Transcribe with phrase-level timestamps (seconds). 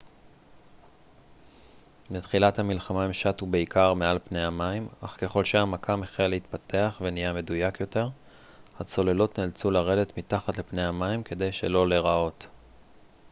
[2.11, 7.33] בתחילת המלחמה הן שטו בעיקר מעל פני המים אך ככל שהמכ ם החל להתפתח ונהיה
[7.33, 8.09] מדויק יותר
[8.79, 12.47] הצוללות נאלצו לרדת מתחת לפני המים כדי שלא להיראות